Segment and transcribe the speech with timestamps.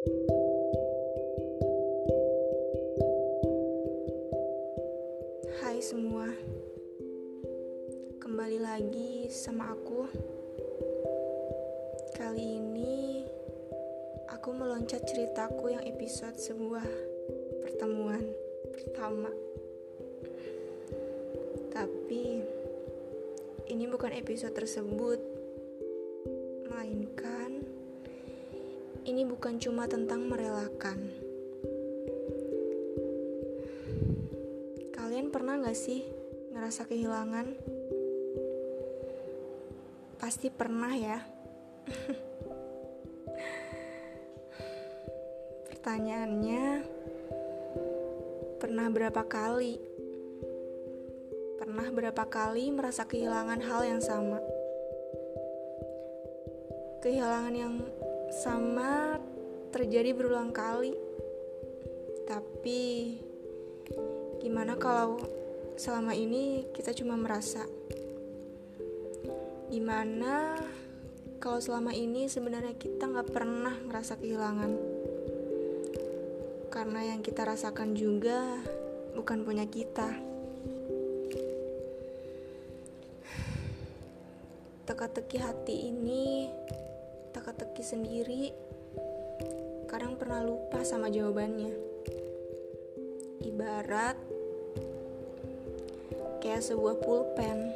[0.00, 0.08] Hai
[5.84, 6.24] semua,
[8.16, 10.08] kembali lagi sama aku.
[12.16, 13.28] Kali ini
[14.32, 16.88] aku meloncat ceritaku yang episode sebuah
[17.60, 18.24] pertemuan
[18.72, 19.28] pertama.
[21.76, 22.40] Tapi
[23.68, 25.29] ini bukan episode tersebut,
[29.20, 30.96] ini bukan cuma tentang merelakan.
[34.96, 36.08] Kalian pernah gak sih
[36.56, 37.52] ngerasa kehilangan?
[40.16, 41.20] Pasti pernah ya.
[45.68, 46.64] Pertanyaannya,
[48.56, 49.76] pernah berapa kali?
[51.60, 54.40] Pernah berapa kali merasa kehilangan hal yang sama?
[57.04, 57.84] Kehilangan yang
[58.30, 59.18] sama
[59.70, 60.92] terjadi berulang kali,
[62.26, 63.14] tapi
[64.40, 65.20] Gimana kalau
[65.76, 67.60] selama ini kita cuma merasa?
[69.68, 70.56] Gimana
[71.36, 74.72] kalau selama ini sebenarnya kita nggak pernah ngerasa kehilangan?
[76.72, 78.64] Karena yang kita rasakan juga
[79.12, 80.08] bukan punya kita.
[84.88, 86.48] Teka-teki hati ini,
[87.36, 88.56] teka-teki sendiri,
[89.90, 91.74] kadang pernah lupa sama jawabannya.
[93.42, 94.14] Ibarat
[96.38, 97.74] kayak sebuah pulpen.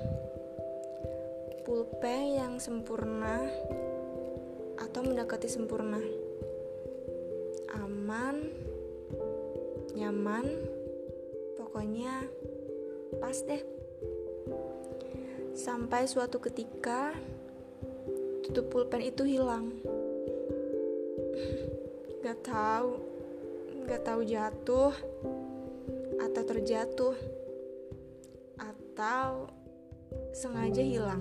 [1.67, 3.51] Pulpen yang sempurna
[4.79, 5.99] atau mendekati sempurna.
[7.83, 8.47] Aman
[9.99, 10.47] nyaman
[11.59, 12.31] pokoknya
[13.19, 13.63] pas deh.
[15.59, 17.11] Sampai suatu ketika
[18.47, 19.94] tutup pulpen itu hilang
[22.25, 22.97] gak tahu
[23.85, 24.97] gak tahu jatuh
[26.17, 27.13] atau terjatuh
[28.57, 29.53] atau
[30.33, 31.21] sengaja hilang.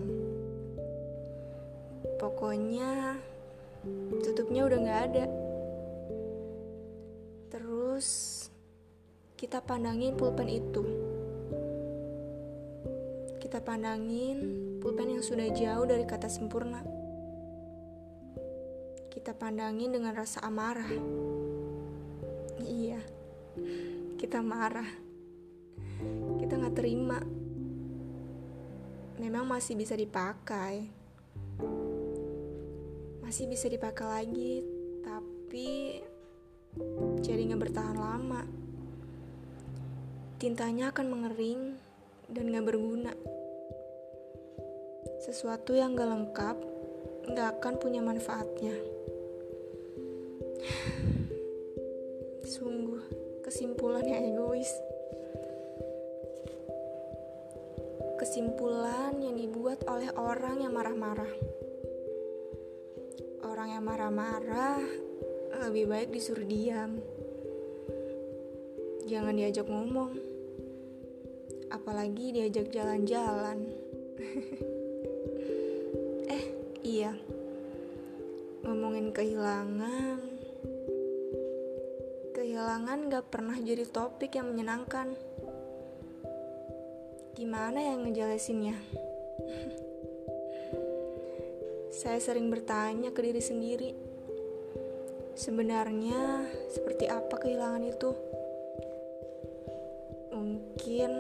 [2.16, 3.20] Pokoknya
[4.24, 5.26] tutupnya udah gak ada.
[7.52, 8.08] Terus
[9.36, 10.84] kita pandangin pulpen itu.
[13.44, 14.40] Kita pandangin
[14.80, 17.03] pulpen yang sudah jauh dari kata sempurna.
[19.24, 20.92] Kita pandangin dengan rasa amarah.
[22.60, 23.00] Iya,
[24.20, 25.00] kita marah.
[26.44, 27.24] Kita nggak terima.
[29.24, 30.92] Memang masih bisa dipakai.
[33.24, 34.60] Masih bisa dipakai lagi
[35.08, 36.04] tapi
[37.24, 38.44] jadi nggak bertahan lama.
[40.36, 41.80] Tintanya akan mengering
[42.28, 43.16] dan nggak berguna.
[45.24, 46.58] Sesuatu yang gak lengkap
[47.32, 48.76] nggak akan punya manfaatnya
[52.44, 53.04] sungguh
[53.44, 54.72] kesimpulan yang egois
[58.24, 61.34] kesimpulan yang dibuat oleh orang yang marah-marah.
[63.44, 64.80] Orang yang marah-marah
[65.68, 67.04] lebih baik disuruh diam.
[69.06, 70.16] Jangan diajak ngomong.
[71.68, 73.76] Apalagi diajak jalan-jalan.
[76.34, 76.44] eh,
[76.80, 77.12] iya.
[78.64, 80.33] Ngomongin kehilangan.
[82.74, 85.14] Kehilangan gak pernah jadi topik yang menyenangkan
[87.38, 88.74] Gimana yang ngejelasinnya?
[92.02, 93.94] Saya sering bertanya ke diri sendiri,
[95.38, 98.10] sebenarnya seperti apa kehilangan itu?
[100.34, 101.12] Mungkin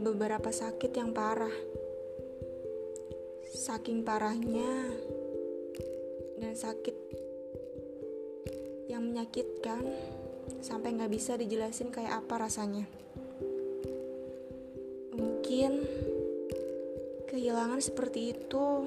[0.00, 1.52] beberapa sakit yang parah,
[3.52, 4.96] saking parahnya,
[6.40, 6.96] dan sakit
[8.88, 9.84] yang menyakitkan
[10.62, 12.86] sampai nggak bisa dijelasin kayak apa rasanya
[15.12, 15.84] mungkin
[17.28, 18.86] kehilangan seperti itu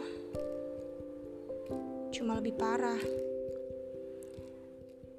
[2.16, 3.02] cuma lebih parah.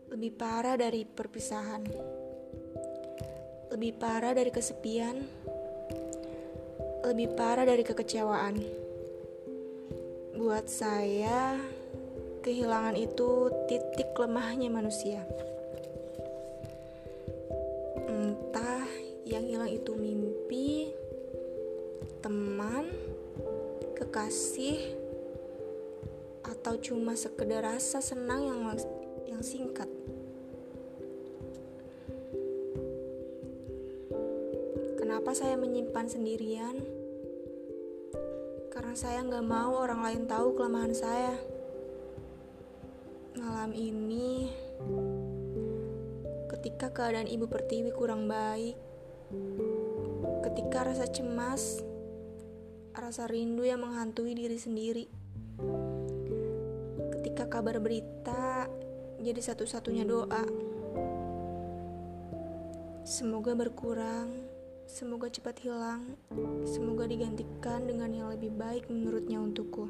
[0.08, 1.84] Lebih parah dari perpisahan.
[3.68, 5.20] Lebih parah dari kesepian.
[7.04, 8.56] Lebih parah dari kekecewaan.
[10.40, 11.60] Buat saya,
[12.40, 15.20] kehilangan itu titik lemahnya manusia.
[27.86, 28.66] Rasa senang yang
[29.30, 29.86] yang singkat.
[34.98, 36.82] Kenapa saya menyimpan sendirian?
[38.74, 41.38] Karena saya nggak mau orang lain tahu kelemahan saya.
[43.38, 44.50] malam ini
[46.50, 48.74] ketika keadaan Ibu Pertiwi kurang baik,
[50.42, 51.86] ketika rasa cemas,
[52.98, 55.06] rasa rindu yang menghantui diri sendiri,
[57.56, 58.68] kabar berita
[59.16, 60.44] jadi satu-satunya doa.
[63.00, 64.44] Semoga berkurang,
[64.84, 66.20] semoga cepat hilang,
[66.68, 69.88] semoga digantikan dengan yang lebih baik menurutnya untukku.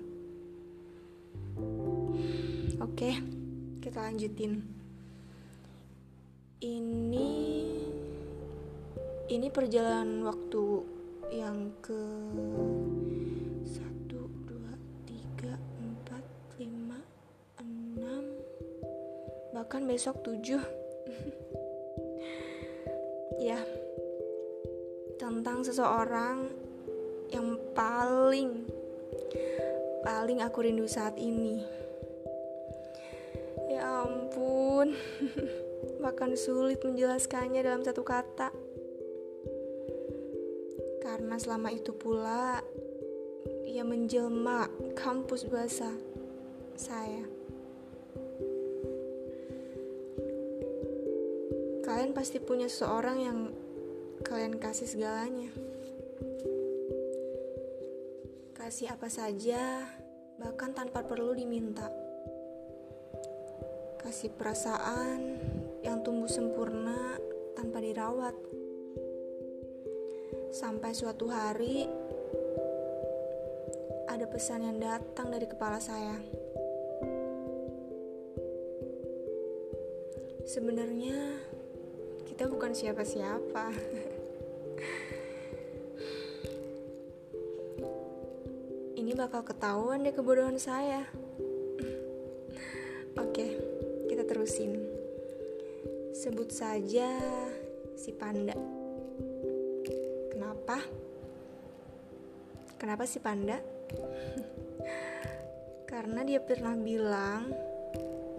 [2.78, 3.18] Oke,
[3.82, 4.62] kita lanjutin
[6.62, 7.30] ini
[9.26, 10.64] ini perjalanan waktu
[11.34, 11.98] yang ke
[19.66, 20.62] bahkan besok tujuh
[23.50, 23.58] ya
[25.18, 26.54] tentang seseorang
[27.34, 28.62] yang paling
[30.06, 31.66] paling aku rindu saat ini
[33.66, 34.94] ya ampun
[35.98, 38.54] bahkan sulit menjelaskannya dalam satu kata.
[41.02, 42.62] Karena selama itu pula
[43.66, 45.90] ia menjelma kampus bahasa
[46.78, 47.35] saya.
[52.16, 53.38] Pasti punya seseorang yang
[54.24, 55.52] kalian kasih segalanya.
[58.56, 59.84] Kasih apa saja,
[60.40, 61.92] bahkan tanpa perlu diminta.
[64.00, 65.36] Kasih perasaan,
[65.84, 67.20] yang tumbuh sempurna
[67.52, 68.32] tanpa dirawat.
[70.56, 71.84] Sampai suatu hari
[74.08, 76.16] ada pesan yang datang dari kepala saya.
[80.48, 81.52] Sebenarnya
[82.36, 83.72] kita bukan siapa-siapa.
[89.00, 91.08] Ini bakal ketahuan deh kebodohan saya.
[93.16, 93.56] Oke,
[94.12, 94.76] kita terusin.
[96.12, 97.08] Sebut saja
[97.96, 98.52] si panda.
[100.28, 100.84] Kenapa?
[102.76, 103.64] Kenapa si panda?
[105.88, 107.48] Karena dia pernah bilang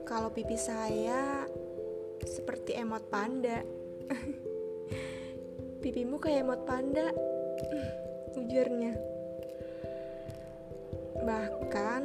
[0.05, 1.49] kalau pipi saya
[2.21, 3.76] seperti emot panda.
[5.81, 7.11] Pipimu kayak emot panda.
[8.37, 8.93] Ujarnya.
[11.21, 12.01] Bahkan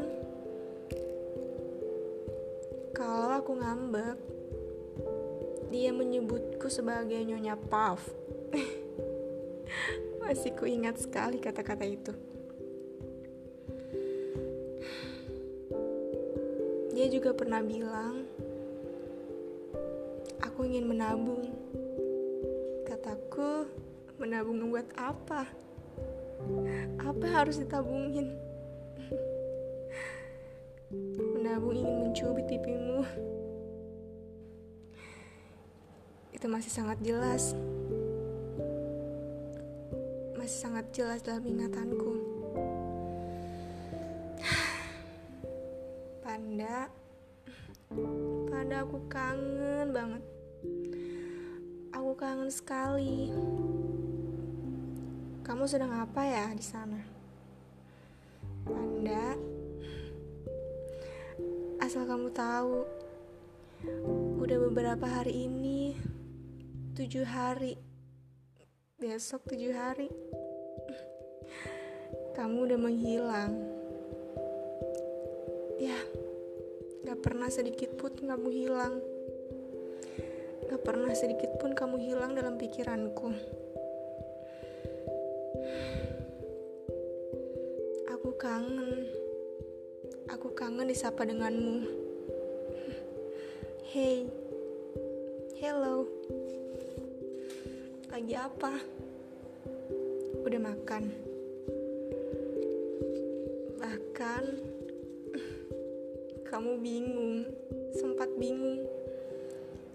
[2.93, 4.19] kalau aku ngambek
[5.73, 8.13] dia menyebutku sebagai Nyonya Puff.
[10.23, 12.13] Masih kuingat sekali kata-kata itu.
[16.93, 18.29] Dia juga pernah bilang,
[20.45, 21.42] aku ingin menabung.
[23.03, 23.67] Kataku,
[24.23, 25.43] menabung buat apa?
[27.03, 28.31] Apa harus ditabungin?
[31.35, 33.03] menabung ingin mencubit pipimu.
[36.31, 37.59] itu masih sangat jelas.
[40.39, 42.23] Masih sangat jelas dalam ingatanku.
[46.23, 46.87] Panda,
[48.47, 50.23] Panda aku kangen banget.
[52.03, 53.31] Aku kangen sekali.
[55.47, 56.99] Kamu sedang apa ya di sana?
[58.67, 59.39] Panda,
[61.79, 62.83] asal kamu tahu,
[64.35, 65.95] udah beberapa hari ini
[66.99, 67.79] tujuh hari.
[68.99, 70.11] Besok tujuh hari.
[72.35, 73.55] Kamu udah menghilang.
[75.79, 76.03] Ya
[77.07, 79.12] gak pernah sedikit pun kamu hilang
[80.73, 83.29] gak pernah sedikit pun kamu hilang dalam pikiranku.
[88.09, 89.05] Aku kangen.
[90.33, 91.85] Aku kangen disapa denganmu.
[93.85, 94.25] Hey.
[95.61, 96.09] Hello.
[98.09, 98.73] Lagi apa?
[100.41, 101.13] Udah makan?
[103.77, 104.45] Bahkan
[106.49, 107.45] kamu bingung,
[107.93, 108.81] sempat bingung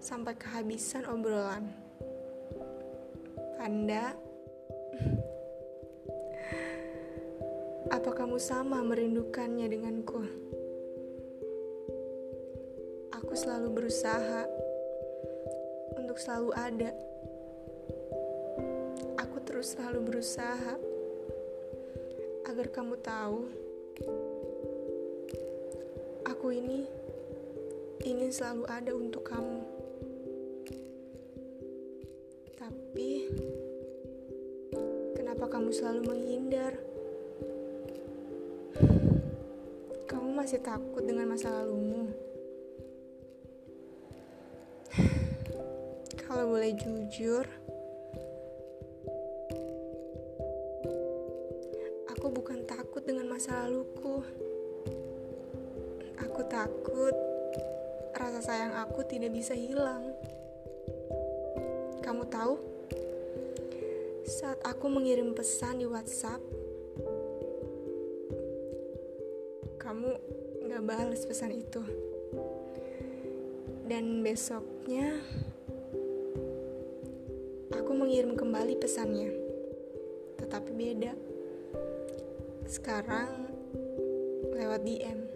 [0.00, 1.68] sampai kehabisan obrolan.
[3.60, 4.16] Panda,
[7.92, 10.24] apa kamu sama merindukannya denganku?
[13.12, 14.48] Aku selalu berusaha
[16.00, 16.90] untuk selalu ada
[19.58, 20.74] terus selalu berusaha
[22.46, 23.50] agar kamu tahu
[26.22, 26.86] aku ini
[28.06, 29.66] ingin selalu ada untuk kamu.
[35.68, 36.72] kamu selalu menghindar.
[40.08, 42.08] Kamu masih takut dengan masa lalumu.
[46.24, 47.44] Kalau boleh jujur,
[52.16, 54.24] aku bukan takut dengan masa laluku.
[56.16, 57.12] Aku takut
[58.16, 60.16] rasa sayang aku tidak bisa hilang.
[62.00, 62.67] Kamu tahu?
[64.48, 66.40] Saat aku mengirim pesan di WhatsApp,
[69.76, 70.08] kamu
[70.72, 71.84] gak balas pesan itu.
[73.84, 75.20] Dan besoknya,
[77.76, 79.36] aku mengirim kembali pesannya,
[80.40, 81.12] tetapi beda.
[82.64, 83.52] Sekarang
[84.48, 85.28] lewat DM.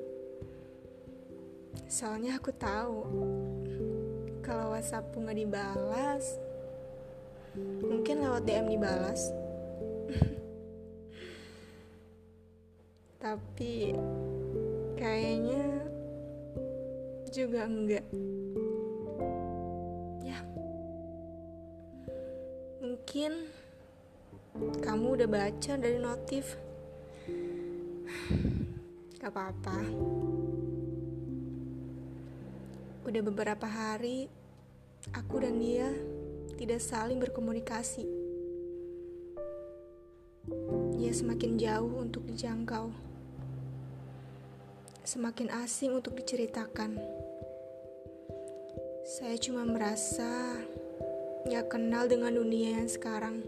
[1.84, 3.04] Soalnya aku tahu
[4.40, 6.40] kalau WhatsApp nggak dibalas,
[7.58, 9.32] mungkin lewat DM dibalas.
[13.22, 13.94] Tapi
[14.98, 15.86] kayaknya
[17.32, 18.04] juga enggak.
[22.82, 23.32] Mungkin
[24.84, 26.60] kamu udah baca dari notif.
[29.16, 29.78] Gak apa-apa.
[33.06, 34.26] Udah beberapa hari,
[35.14, 35.90] aku dan dia
[36.56, 38.04] tidak saling berkomunikasi.
[40.98, 42.90] Dia semakin jauh untuk dijangkau.
[45.02, 46.98] Semakin asing untuk diceritakan.
[49.02, 50.56] Saya cuma merasa
[51.46, 53.44] gak kenal dengan dunia yang sekarang.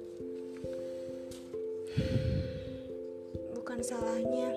[3.55, 4.51] Bukan salahnya.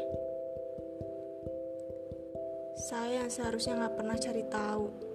[2.77, 5.06] Saya yang seharusnya gak pernah cari tahu.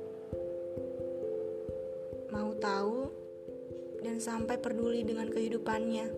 [4.43, 6.11] Sampai peduli dengan kehidupannya.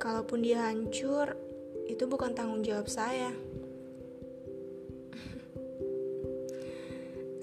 [0.00, 1.36] Kalaupun dia hancur,
[1.84, 3.28] itu bukan tanggung jawab saya.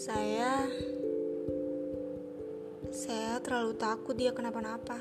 [0.10, 0.66] saya
[2.90, 4.98] saya terlalu takut dia kenapa-napa.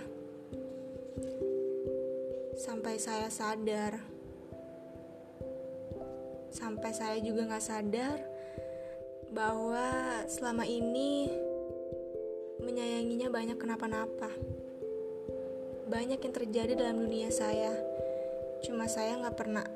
[2.60, 3.96] Sampai saya sadar.
[6.52, 8.20] Sampai saya juga gak sadar
[9.32, 11.32] bahwa selama ini
[12.64, 14.32] menyayanginya banyak kenapa-napa.
[15.84, 17.76] Banyak yang terjadi dalam dunia saya.
[18.64, 19.68] Cuma saya gak pernah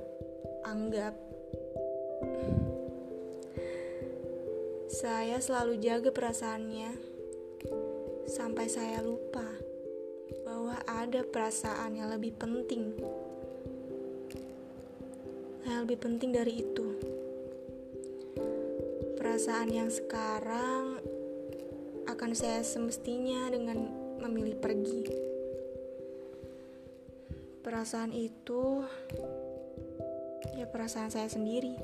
[0.65, 1.13] anggap.
[4.89, 6.91] Saya selalu jaga perasaannya
[8.27, 9.45] sampai saya lupa
[10.49, 12.97] bahwa ada perasaan yang lebih penting.
[15.69, 16.89] Yang lebih penting dari itu.
[19.21, 21.05] Perasaan yang sekarang
[22.19, 23.79] akan saya semestinya dengan
[24.19, 25.07] memilih pergi.
[27.63, 28.83] Perasaan itu
[30.59, 31.79] ya perasaan saya sendiri.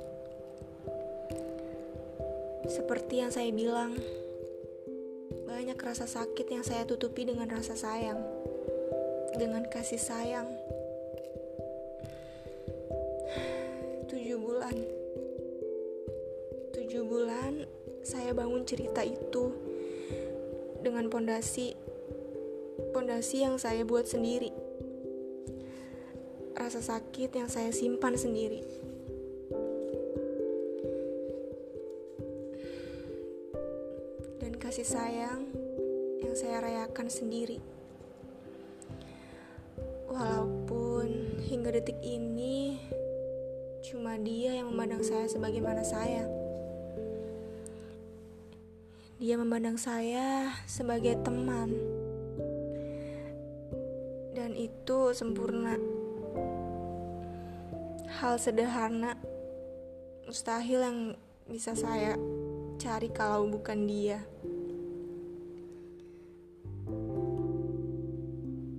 [2.67, 3.95] Seperti yang saya bilang,
[5.47, 8.19] banyak rasa sakit yang saya tutupi dengan rasa sayang,
[9.39, 10.51] dengan kasih sayang.
[14.11, 14.77] Tujuh bulan,
[16.75, 17.71] tujuh bulan
[18.03, 19.64] saya bangun cerita itu
[20.85, 21.73] dengan pondasi,
[22.93, 24.53] pondasi yang saya buat sendiri,
[26.53, 28.85] rasa sakit yang saya simpan sendiri.
[34.45, 35.49] dan kasih sayang
[36.21, 37.57] yang saya rayakan sendiri.
[40.05, 42.77] Walaupun hingga detik ini
[43.81, 46.29] cuma dia yang memandang saya sebagaimana saya.
[49.25, 51.73] Dia memandang saya sebagai teman.
[54.37, 55.81] Dan itu sempurna.
[58.21, 59.17] Hal sederhana
[60.29, 60.99] mustahil yang
[61.49, 62.21] bisa saya
[62.77, 64.21] cari kalau bukan dia.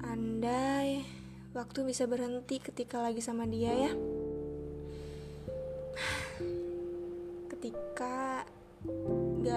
[0.05, 1.09] Andai
[1.57, 4.14] waktu bisa berhenti ketika lagi sama dia ya.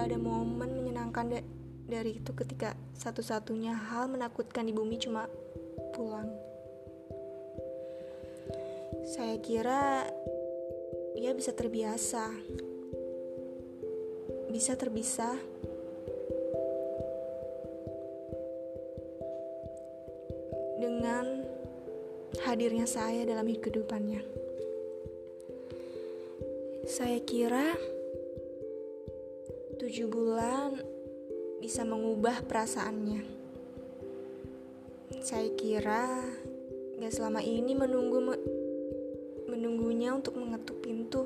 [0.09, 1.39] Ada momen menyenangkan da
[1.85, 5.29] dari itu ketika satu-satunya hal menakutkan di bumi cuma
[5.93, 6.33] pulang.
[9.05, 10.09] Saya kira
[11.13, 12.25] dia bisa terbiasa
[14.49, 15.37] bisa terpisah
[20.81, 21.45] dengan
[22.49, 24.25] hadirnya saya dalam kehidupannya.
[26.89, 27.77] Saya kira
[29.89, 30.77] tujuh bulan
[31.57, 33.25] bisa mengubah perasaannya.
[35.17, 36.29] Saya kira
[37.01, 38.21] gak selama ini menunggu
[39.49, 41.25] menunggunya untuk mengetuk pintu.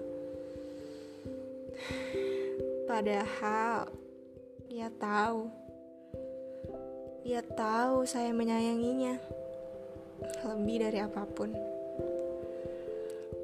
[2.87, 3.91] Padahal
[4.71, 5.51] dia tahu
[7.27, 9.19] Dia tahu saya menyayanginya
[10.47, 11.51] lebih dari apa pun.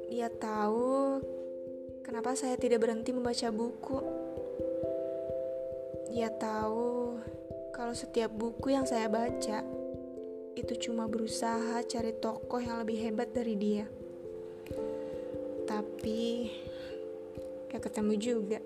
[0.08, 1.20] Dia tahu
[2.08, 4.09] kenapa saya tidak berhenti membaca buku.
[6.10, 7.22] Dia tahu
[7.70, 9.62] kalau setiap buku yang saya baca
[10.58, 13.86] itu cuma berusaha cari tokoh yang lebih hebat dari dia.
[15.70, 16.50] Tapi
[17.70, 18.58] gak ketemu juga.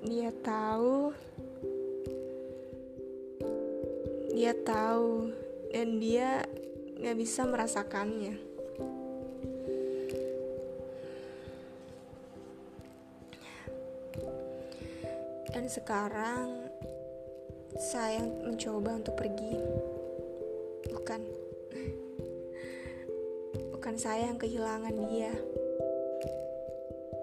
[0.00, 1.12] Dia tahu
[4.38, 5.34] Dia tahu
[5.74, 6.46] dan dia
[7.02, 8.47] gak bisa merasakannya.
[15.68, 16.64] Sekarang
[17.76, 19.52] saya mencoba untuk pergi.
[20.88, 21.20] Bukan.
[23.76, 25.36] Bukan saya yang kehilangan dia.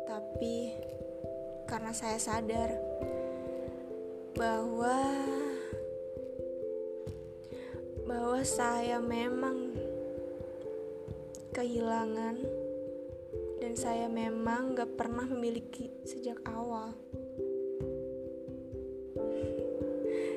[0.05, 0.77] Tapi
[1.65, 2.69] karena saya sadar
[4.37, 4.93] bahwa
[8.05, 9.73] bahwa saya memang
[11.49, 12.37] kehilangan
[13.57, 17.04] dan saya memang gak pernah memiliki sejak awal.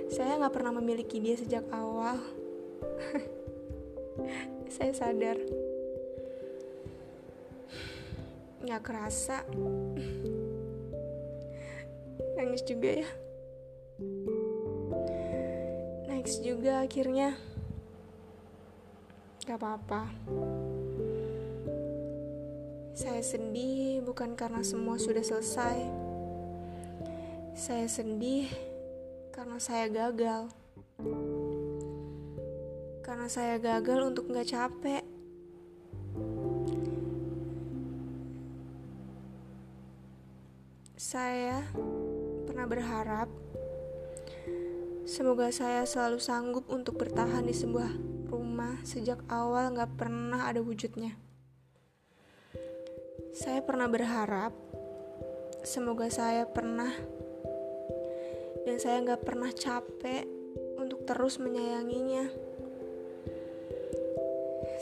[0.08, 2.16] Saya gak pernah memiliki dia sejak awal.
[4.74, 5.36] saya sadar.
[8.64, 9.44] Gak kerasa.
[12.40, 13.08] Nangis juga ya.
[16.08, 17.36] Next juga akhirnya.
[19.44, 20.08] Gak apa-apa.
[22.98, 25.78] Saya sedih bukan karena semua sudah selesai.
[27.54, 28.67] Saya sedih
[29.38, 30.50] karena saya gagal.
[33.06, 35.06] Karena saya gagal untuk gak capek.
[40.98, 41.62] Saya
[42.50, 43.30] pernah berharap
[45.06, 47.94] semoga saya selalu sanggup untuk bertahan di sebuah
[48.34, 51.14] rumah sejak awal gak pernah ada wujudnya.
[53.38, 54.50] Saya pernah berharap,
[55.62, 56.90] semoga saya pernah
[58.68, 60.28] dan saya gak pernah capek
[60.76, 62.28] untuk terus menyayanginya.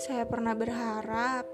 [0.02, 1.46] Saya pernah berharap,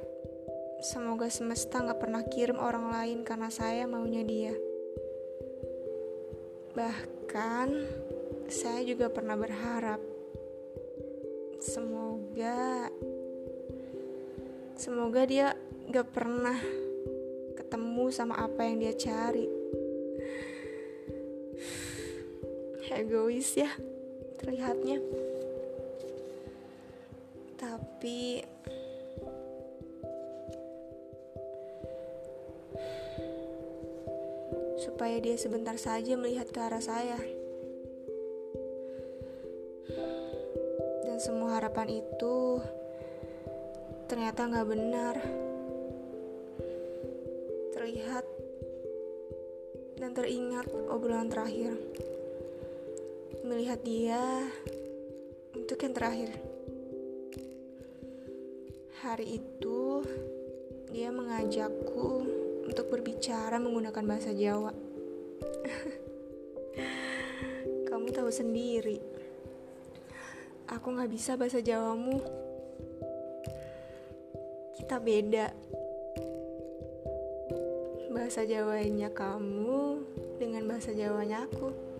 [0.81, 4.57] semoga semesta gak pernah kirim orang lain karena saya maunya dia.
[6.73, 7.69] Bahkan,
[8.49, 10.01] saya juga pernah berharap
[11.63, 12.91] semoga
[14.75, 15.55] semoga dia
[15.93, 16.59] gak pernah
[17.55, 19.47] ketemu sama apa yang dia cari
[22.99, 23.71] egois ya
[24.43, 24.99] terlihatnya
[27.57, 28.43] tapi
[34.83, 37.43] supaya dia sebentar saja melihat ke arah saya
[41.23, 42.59] semua harapan itu
[44.11, 45.15] ternyata nggak benar.
[47.71, 48.27] Terlihat
[50.03, 51.79] dan teringat obrolan terakhir.
[53.43, 54.23] Melihat dia
[55.55, 56.31] untuk yang terakhir.
[59.03, 60.03] Hari itu
[60.95, 62.23] dia mengajakku
[62.67, 64.73] untuk berbicara menggunakan bahasa Jawa.
[67.93, 69.13] Kamu tahu sendiri
[70.73, 72.17] aku gak bisa bahasa Jawamu.
[74.81, 75.53] Kita beda.
[78.13, 80.05] Bahasa Jawanya kamu
[80.41, 81.92] dengan bahasa Jawanya aku.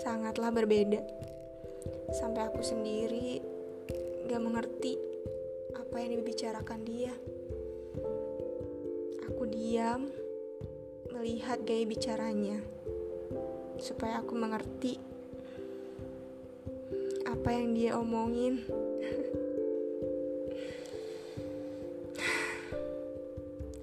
[0.00, 1.00] Sangatlah berbeda.
[2.14, 3.40] Sampai aku sendiri
[4.28, 4.96] gak mengerti
[5.74, 7.14] apa yang dibicarakan dia.
[9.30, 10.10] Aku diam
[11.14, 12.58] melihat gaya bicaranya
[13.78, 14.98] supaya aku mengerti
[17.24, 18.64] apa yang dia omongin.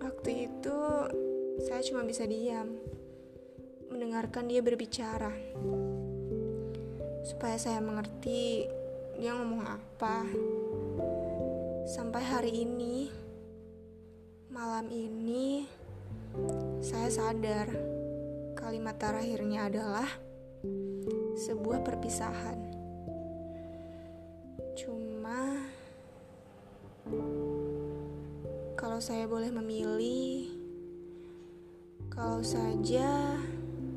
[0.02, 0.80] Waktu itu
[1.65, 2.78] saya cuma bisa diam,
[4.12, 5.32] mendengarkan dia berbicara.
[7.24, 8.67] Supaya saya mengerti
[9.15, 10.28] dia ngomong apa.
[11.88, 13.08] Sampai hari ini,
[14.52, 15.63] malam ini,
[16.84, 17.71] saya sadar
[18.52, 20.12] kalimat terakhirnya adalah
[21.47, 22.60] sebuah perpisahan.
[24.76, 25.71] Cuma
[28.76, 30.52] kalau saya boleh memilih,
[32.12, 33.39] kalau saja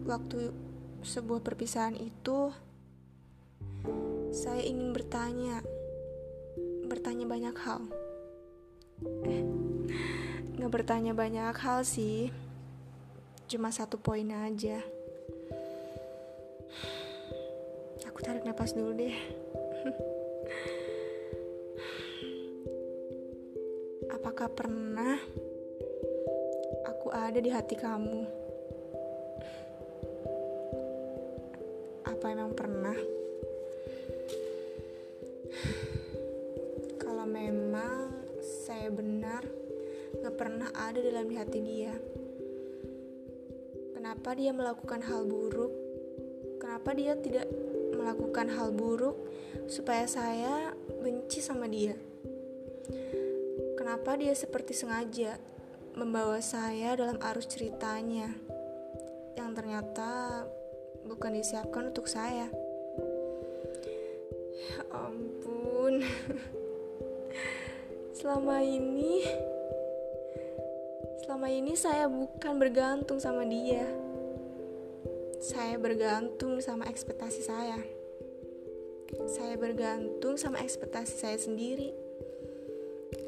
[0.05, 0.53] waktu
[1.01, 2.53] sebuah perpisahan itu
[4.33, 5.65] saya ingin bertanya,
[6.85, 7.81] bertanya banyak hal.
[9.25, 9.45] Eh,
[10.61, 12.29] nggak bertanya banyak hal sih
[13.49, 14.81] cuma satu poin aja.
[18.09, 19.17] Aku tarik nafas dulu deh.
[24.13, 25.21] Apakah pernah
[26.89, 28.44] aku ada di hati kamu?
[32.25, 32.97] Apa emang pernah?
[36.97, 39.45] Kalau memang saya benar,
[40.25, 41.93] gak pernah ada dalam hati dia.
[43.93, 45.69] Kenapa dia melakukan hal buruk?
[46.65, 47.45] Kenapa dia tidak
[47.93, 49.21] melakukan hal buruk
[49.69, 50.73] supaya saya
[51.05, 51.93] benci sama dia?
[53.77, 55.37] Kenapa dia seperti sengaja
[55.93, 58.33] membawa saya dalam arus ceritanya
[59.37, 60.49] yang ternyata
[61.05, 62.51] bukan disiapkan untuk saya?
[64.55, 66.05] Ya ampun.
[68.25, 69.21] selama ini
[71.21, 73.85] selama ini saya bukan bergantung sama dia.
[75.45, 77.77] Saya bergantung sama ekspektasi saya.
[79.29, 81.93] Saya bergantung sama ekspektasi saya sendiri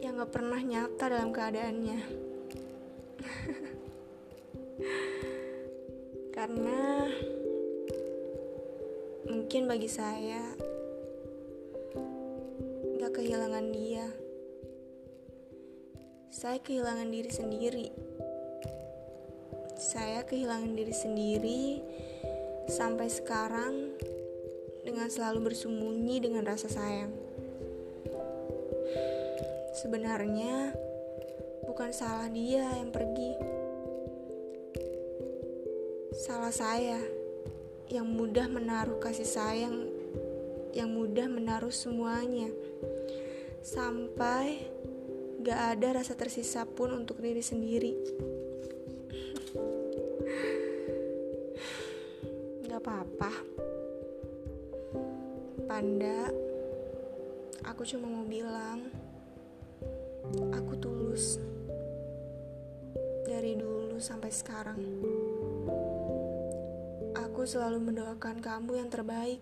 [0.01, 2.01] yang gak pernah nyata dalam keadaannya.
[6.37, 7.05] Karena
[9.47, 10.43] mungkin bagi saya
[12.99, 14.11] gak kehilangan dia.
[16.35, 17.87] Saya kehilangan diri sendiri.
[19.79, 21.65] Saya kehilangan diri sendiri
[22.67, 23.95] sampai sekarang
[24.83, 27.15] dengan selalu bersembunyi dengan rasa sayang.
[29.79, 30.75] Sebenarnya
[31.71, 33.39] bukan salah dia yang pergi.
[36.19, 37.16] Salah saya
[37.90, 39.87] yang mudah menaruh kasih sayang,
[40.75, 42.51] yang mudah menaruh semuanya.
[43.62, 44.66] Sampai
[45.42, 47.92] gak ada rasa tersisa pun untuk diri sendiri.
[52.66, 53.33] Gak apa-apa.
[55.66, 56.31] Panda,
[57.66, 59.07] aku cuma mau bilang
[60.35, 61.38] Aku tulus
[63.22, 64.83] dari dulu sampai sekarang.
[67.47, 69.39] Selalu mendoakan kamu yang terbaik.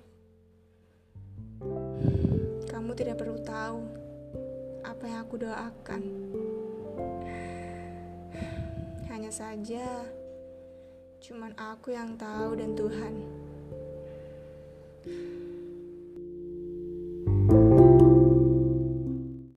[2.68, 3.80] Kamu tidak perlu tahu
[4.84, 6.02] apa yang aku doakan.
[9.08, 10.04] Hanya saja,
[11.24, 13.14] cuman aku yang tahu dan Tuhan.